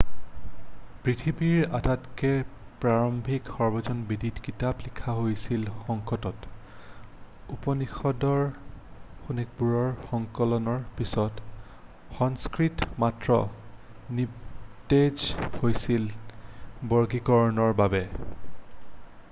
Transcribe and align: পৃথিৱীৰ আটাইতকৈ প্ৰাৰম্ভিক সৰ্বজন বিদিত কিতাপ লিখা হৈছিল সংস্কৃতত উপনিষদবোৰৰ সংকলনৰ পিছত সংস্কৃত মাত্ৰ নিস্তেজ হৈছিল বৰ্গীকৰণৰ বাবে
পৃথিৱীৰ 1.05 1.65
আটাইতকৈ 1.79 2.37
প্ৰাৰম্ভিক 2.83 3.49
সৰ্বজন 3.57 3.97
বিদিত 4.11 4.41
কিতাপ 4.47 4.79
লিখা 4.85 5.13
হৈছিল 5.17 5.67
সংস্কৃতত 5.89 6.49
উপনিষদবোৰৰ 7.57 9.91
সংকলনৰ 10.13 10.79
পিছত 11.01 11.45
সংস্কৃত 12.21 12.87
মাত্ৰ 13.05 13.37
নিস্তেজ 14.21 15.29
হৈছিল 15.59 16.09
বৰ্গীকৰণৰ 16.95 17.77
বাবে 17.85 18.03